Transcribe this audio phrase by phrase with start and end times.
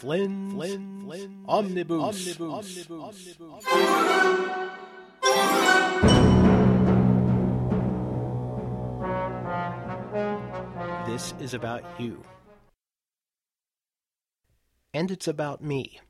[0.00, 2.38] Flinn, Flinn, Flinn, Omnibus.
[2.38, 2.88] Omnibus.
[2.90, 3.66] Omnibus.
[11.06, 12.22] This is about you.
[14.94, 16.00] And it's about me.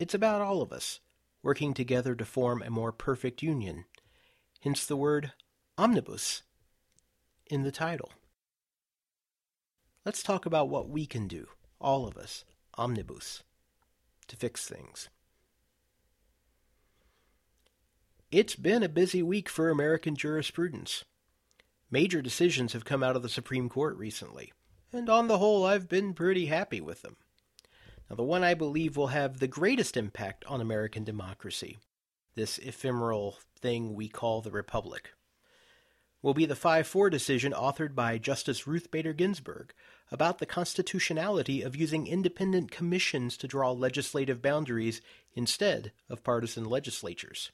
[0.00, 0.98] It's about all of us,
[1.40, 3.84] working together to form a more perfect union.
[4.60, 5.34] Hence the word
[5.78, 6.42] omnibus
[7.46, 8.10] in the title.
[10.04, 11.46] Let's talk about what we can do,
[11.84, 12.44] all of us,
[12.78, 13.42] omnibus,
[14.26, 15.10] to fix things.
[18.32, 21.04] It's been a busy week for American jurisprudence.
[21.90, 24.52] Major decisions have come out of the Supreme Court recently,
[24.92, 27.16] and on the whole, I've been pretty happy with them.
[28.08, 31.78] Now, the one I believe will have the greatest impact on American democracy,
[32.34, 35.12] this ephemeral thing we call the Republic,
[36.22, 39.74] will be the 5 4 decision authored by Justice Ruth Bader Ginsburg
[40.10, 45.00] about the constitutionality of using independent commissions to draw legislative boundaries
[45.34, 47.50] instead of partisan legislatures.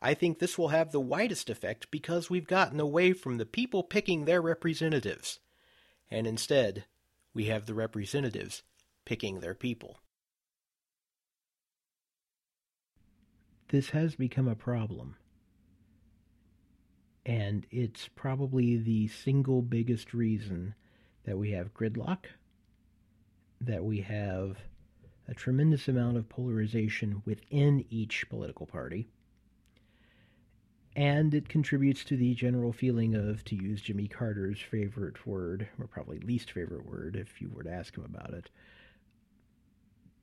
[0.00, 3.84] I think this will have the widest effect because we've gotten away from the people
[3.84, 5.38] picking their representatives,
[6.10, 6.86] and instead,
[7.32, 8.64] we have the representatives
[9.04, 10.00] picking their people.
[13.68, 15.16] This has become a problem,
[17.24, 20.74] and it's probably the single biggest reason
[21.24, 22.26] that we have gridlock,
[23.60, 24.58] that we have
[25.28, 29.08] a tremendous amount of polarization within each political party,
[30.94, 35.86] and it contributes to the general feeling of, to use Jimmy Carter's favorite word, or
[35.86, 38.50] probably least favorite word if you were to ask him about it,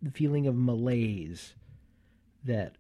[0.02, 1.56] the feeling of malaise
[2.44, 2.76] that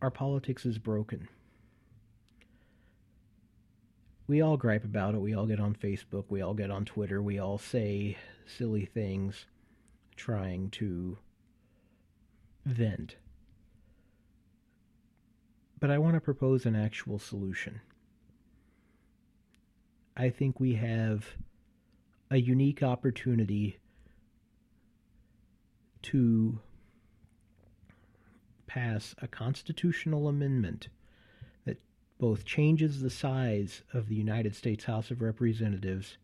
[0.00, 1.28] our politics is broken
[4.28, 5.20] we all gripe about it.
[5.20, 6.26] We all get on Facebook.
[6.28, 7.22] We all get on Twitter.
[7.22, 9.46] We all say silly things
[10.16, 11.16] trying to
[12.66, 13.16] vent.
[15.80, 17.80] But I want to propose an actual solution.
[20.14, 21.24] I think we have
[22.30, 23.78] a unique opportunity
[26.02, 26.58] to
[28.66, 30.88] pass a constitutional amendment
[32.18, 36.16] both changes the size of the United States House of Representatives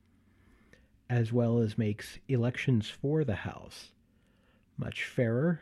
[1.09, 3.93] as well as makes elections for the House
[4.77, 5.61] much fairer,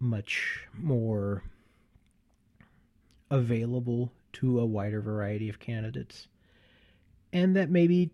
[0.00, 1.42] much more
[3.30, 6.28] available to a wider variety of candidates,
[7.32, 8.10] and that maybe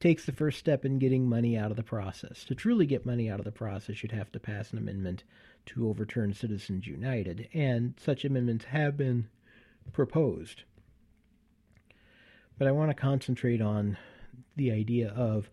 [0.00, 2.44] takes the first step in getting money out of the process.
[2.44, 5.24] To truly get money out of the process, you'd have to pass an amendment
[5.68, 9.28] to overturn Citizens United, and such amendments have been
[9.92, 10.62] proposed.
[12.58, 13.96] But I want to concentrate on
[14.56, 15.50] the idea of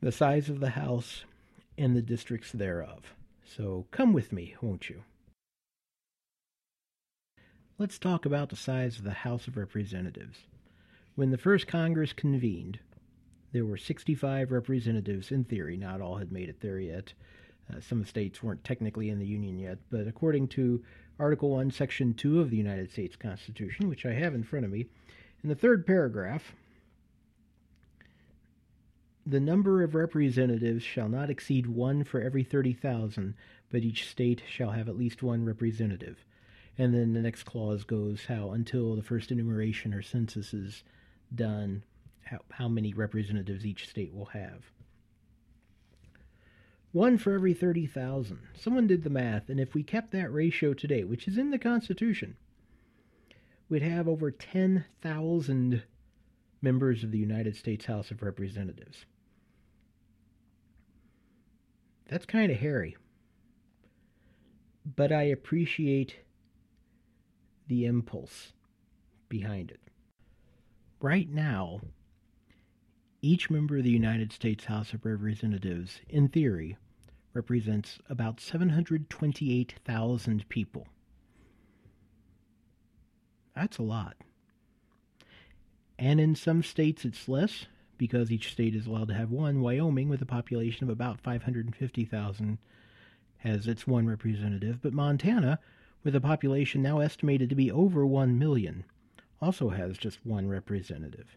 [0.00, 1.24] the size of the House
[1.76, 3.14] and the districts thereof.
[3.44, 5.02] So come with me, won't you?
[7.78, 10.40] Let's talk about the size of the House of Representatives.
[11.14, 12.78] When the first Congress convened,
[13.52, 15.76] there were 65 representatives in theory.
[15.76, 17.12] Not all had made it there yet.
[17.70, 20.82] Uh, some states weren't technically in the Union yet, but according to
[21.18, 24.72] Article 1, Section 2 of the United States Constitution, which I have in front of
[24.72, 24.86] me,
[25.42, 26.54] in the third paragraph,
[29.24, 33.34] the number of representatives shall not exceed one for every 30,000,
[33.70, 36.24] but each state shall have at least one representative.
[36.76, 40.82] And then the next clause goes how until the first enumeration or census is
[41.34, 41.84] done,
[42.24, 44.64] how, how many representatives each state will have.
[46.92, 48.38] One for every 30,000.
[48.54, 51.58] Someone did the math, and if we kept that ratio today, which is in the
[51.58, 52.36] Constitution,
[53.68, 55.82] we'd have over 10,000
[56.60, 59.06] members of the United States House of Representatives.
[62.08, 62.96] That's kind of hairy.
[64.84, 66.16] But I appreciate
[67.68, 68.52] the impulse
[69.30, 69.80] behind it.
[71.00, 71.80] Right now,
[73.22, 76.76] each member of the United States House of Representatives, in theory,
[77.32, 80.88] represents about 728,000 people.
[83.54, 84.16] That's a lot.
[85.98, 89.60] And in some states it's less because each state is allowed to have one.
[89.60, 92.58] Wyoming, with a population of about 550,000,
[93.38, 95.60] has its one representative, but Montana,
[96.02, 98.82] with a population now estimated to be over 1 million,
[99.40, 101.36] also has just one representative.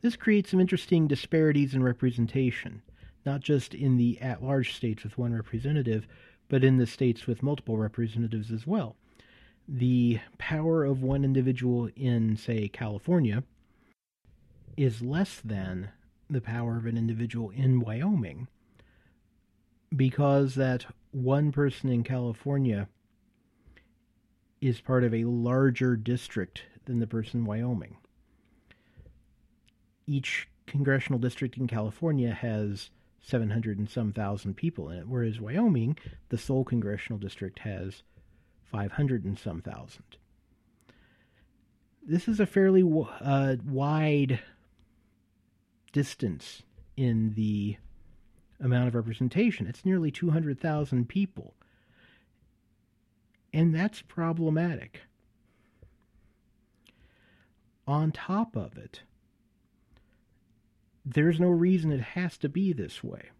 [0.00, 2.82] This creates some interesting disparities in representation,
[3.26, 6.06] not just in the at large states with one representative,
[6.48, 8.96] but in the states with multiple representatives as well.
[9.66, 13.42] The power of one individual in, say, California
[14.76, 15.90] is less than
[16.30, 18.48] the power of an individual in Wyoming
[19.94, 22.88] because that one person in California
[24.60, 27.96] is part of a larger district than the person in Wyoming.
[30.08, 32.88] Each congressional district in California has
[33.20, 35.98] 700 and some thousand people in it, whereas Wyoming,
[36.30, 38.02] the sole congressional district, has
[38.64, 40.16] 500 and some thousand.
[42.02, 44.40] This is a fairly uh, wide
[45.92, 46.62] distance
[46.96, 47.76] in the
[48.60, 49.66] amount of representation.
[49.66, 51.54] It's nearly 200,000 people.
[53.52, 55.02] And that's problematic.
[57.86, 59.02] On top of it,
[61.14, 63.30] there's no reason it has to be this way.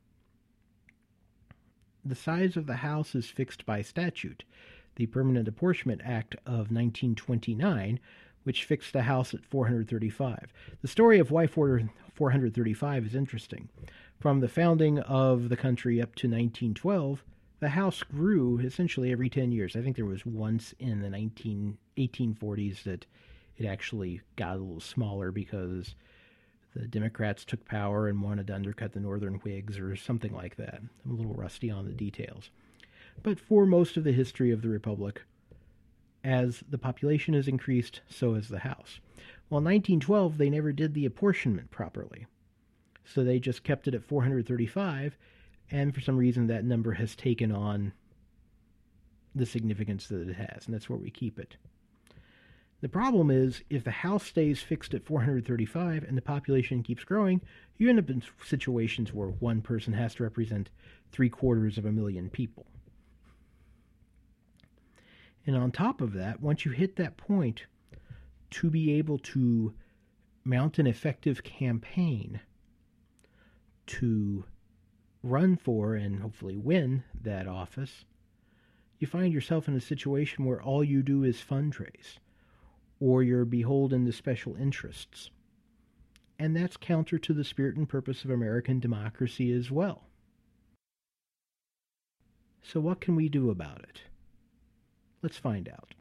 [2.04, 4.44] The size of the House is fixed by statute.
[4.96, 8.00] The Permanent Apportionment Act of 1929
[8.48, 10.54] which fixed the House at 435.
[10.80, 13.68] The story of why 435 is interesting.
[14.18, 17.22] From the founding of the country up to 1912,
[17.60, 19.76] the House grew essentially every 10 years.
[19.76, 23.04] I think there was once in the 19, 1840s that
[23.58, 25.94] it actually got a little smaller because
[26.74, 30.80] the Democrats took power and wanted to undercut the Northern Whigs or something like that.
[31.04, 32.50] I'm a little rusty on the details.
[33.22, 35.22] But for most of the history of the Republic,
[36.22, 39.00] as the population has increased, so has the House.
[39.50, 42.26] Well, in 1912, they never did the apportionment properly.
[43.04, 45.16] So they just kept it at 435,
[45.70, 47.92] and for some reason that number has taken on
[49.34, 51.56] the significance that it has, and that's where we keep it.
[52.80, 57.40] The problem is, if the house stays fixed at 435 and the population keeps growing,
[57.76, 60.70] you end up in situations where one person has to represent
[61.10, 62.66] three quarters of a million people.
[65.44, 67.66] And on top of that, once you hit that point,
[68.50, 69.74] to be able to
[70.44, 72.40] mount an effective campaign
[73.86, 74.44] to
[75.22, 78.04] run for and hopefully win that office,
[78.98, 82.18] you find yourself in a situation where all you do is fundraise,
[83.00, 85.30] or you're beholden to special interests.
[86.38, 90.04] And that's counter to the spirit and purpose of American democracy as well.
[92.62, 94.02] So, what can we do about it?
[95.22, 95.94] Let's find out.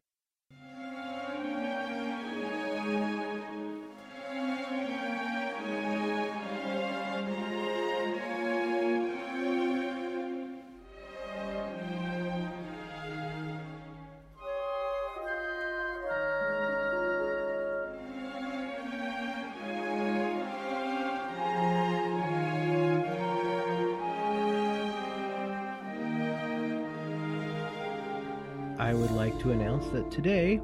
[28.88, 30.62] I would like to announce that today,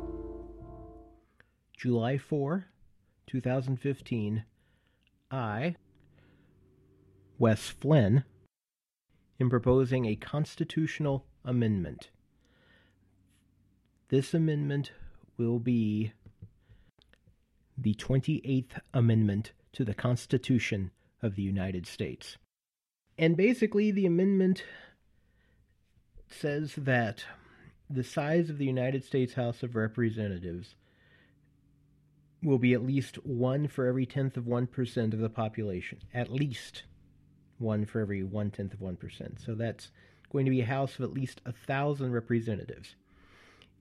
[1.77, 2.65] July 4,
[3.27, 4.45] 2015,
[5.31, 5.77] I,
[7.39, 8.25] Wes Flinn,
[9.39, 12.09] am proposing a constitutional amendment.
[14.09, 14.93] This amendment
[15.37, 16.15] will be
[17.77, 22.39] the 28th Amendment to the Constitution of the United States.
[23.19, 24.65] And basically, the amendment
[26.31, 27.27] says that
[27.95, 30.75] the size of the United States House of Representatives
[32.43, 36.01] will be at least one for every tenth of 1% of the population.
[36.13, 36.83] At least
[37.59, 39.45] one for every one tenth of 1%.
[39.45, 39.93] So that's
[40.33, 42.97] going to be a House of at least a thousand representatives.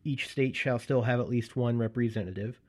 [0.03, 2.59] Each state shall still have at least one representative,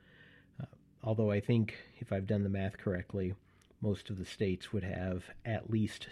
[0.59, 0.65] uh,
[1.03, 3.35] although I think, if I've done the math correctly,
[3.81, 6.07] most of the states would have at least,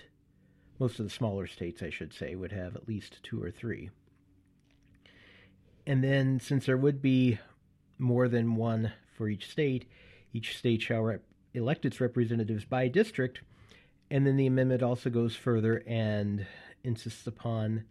[0.78, 3.90] most of the smaller states, I should say, would have at least two or three.
[5.86, 7.40] And then, since there would be
[7.98, 9.86] more than one for each state,
[10.32, 11.24] each state shall rep-
[11.54, 13.42] elect its representatives by district.
[14.10, 16.46] And then the amendment also goes further and
[16.84, 17.86] insists upon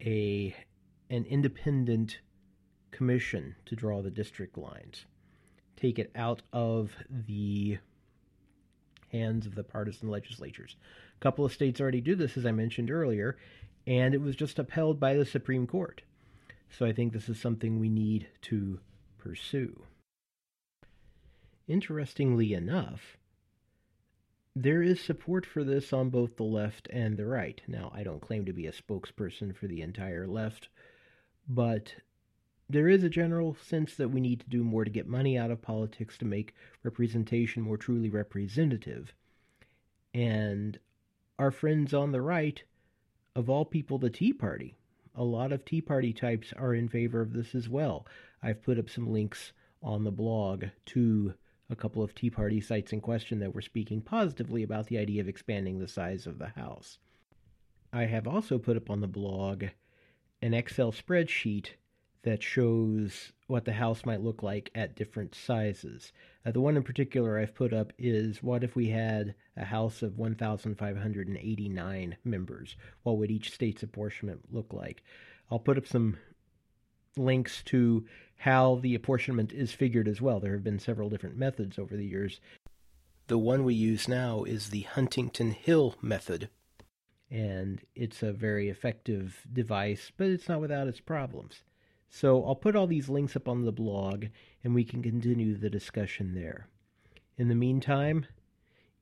[0.00, 0.54] a
[1.10, 2.18] an independent
[2.90, 5.04] commission to draw the district lines.
[5.76, 7.78] Take it out of the
[9.10, 10.76] hands of the partisan legislatures.
[11.16, 13.36] A couple of states already do this, as I mentioned earlier,
[13.86, 16.02] and it was just upheld by the Supreme Court.
[16.72, 18.80] So I think this is something we need to
[19.18, 19.82] pursue.
[21.68, 23.18] Interestingly enough,
[24.56, 27.60] there is support for this on both the left and the right.
[27.68, 30.68] Now, I don't claim to be a spokesperson for the entire left,
[31.46, 31.94] but
[32.70, 35.50] there is a general sense that we need to do more to get money out
[35.50, 39.14] of politics to make representation more truly representative.
[40.14, 40.78] And
[41.38, 42.62] our friends on the right,
[43.36, 44.76] of all people, the Tea Party,
[45.14, 48.06] a lot of Tea Party types are in favor of this as well.
[48.42, 49.52] I've put up some links
[49.82, 51.34] on the blog to
[51.70, 55.20] a couple of Tea Party sites in question that were speaking positively about the idea
[55.20, 56.98] of expanding the size of the house.
[57.92, 59.64] I have also put up on the blog
[60.40, 61.68] an Excel spreadsheet
[62.22, 66.12] that shows what the house might look like at different sizes.
[66.46, 70.02] Uh, the one in particular I've put up is what if we had a house
[70.02, 72.76] of 1,589 members?
[73.02, 75.02] What would each state's apportionment look like?
[75.50, 76.16] I'll put up some
[77.16, 80.40] links to how the apportionment is figured as well.
[80.40, 82.40] There have been several different methods over the years.
[83.26, 86.48] The one we use now is the Huntington Hill method,
[87.30, 91.62] and it's a very effective device, but it's not without its problems.
[92.14, 94.26] So I'll put all these links up on the blog,
[94.62, 96.68] and we can continue the discussion there.
[97.38, 98.26] In the meantime,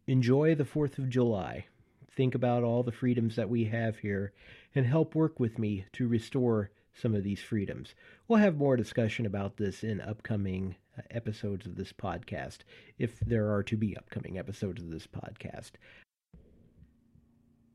[0.07, 1.67] enjoy the 4th of July.
[2.09, 4.33] Think about all the freedoms that we have here,
[4.77, 7.97] and help work with me to restore some of these freedoms.
[8.29, 12.59] We'll have more discussion about this in upcoming uh, episodes of this podcast,
[12.97, 15.73] if there are to be upcoming episodes of this podcast.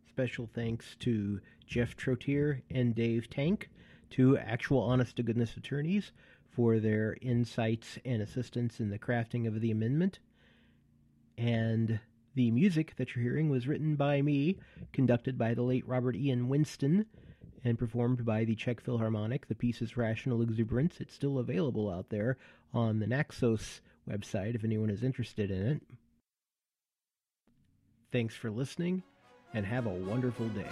[0.08, 3.70] Special thanks to Jeff Trotier and Dave Tank,
[4.10, 6.12] two actual honest to goodness attorneys,
[6.56, 10.20] for their insights and assistance in the crafting of the amendment.
[11.38, 12.00] And
[12.34, 14.58] the music that you're hearing was written by me,
[14.94, 17.06] conducted by the late Robert Ian Winston,
[17.64, 19.48] and performed by the Czech Philharmonic.
[19.48, 21.02] The piece is Rational Exuberance.
[21.02, 22.38] It's still available out there
[22.74, 25.82] on the Naxos website if anyone is interested in it.
[28.12, 29.04] Thanks for listening,
[29.54, 30.70] and have a wonderful day.